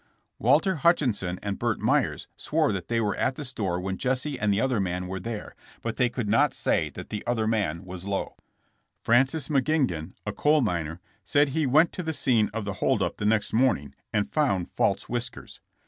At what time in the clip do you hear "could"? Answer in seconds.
6.09-6.27